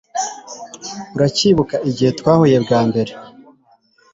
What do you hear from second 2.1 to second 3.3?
twahuye bwa mbere